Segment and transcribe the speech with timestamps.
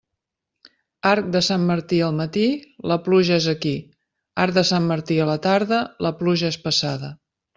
[1.09, 2.45] Arc de Sant Martí al matí,
[2.93, 3.73] la pluja és aquí;
[4.47, 7.13] arc de Sant Martí a la tarda, la pluja és passada.